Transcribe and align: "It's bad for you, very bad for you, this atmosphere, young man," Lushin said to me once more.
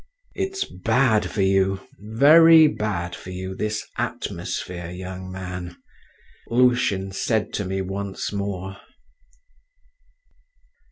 "It's 0.33 0.65
bad 0.65 1.29
for 1.29 1.43
you, 1.43 1.79
very 1.99 2.65
bad 2.65 3.15
for 3.15 3.29
you, 3.29 3.53
this 3.53 3.85
atmosphere, 3.99 4.89
young 4.89 5.31
man," 5.31 5.77
Lushin 6.49 7.11
said 7.11 7.53
to 7.53 7.65
me 7.65 7.81
once 7.83 8.31
more. 8.33 8.77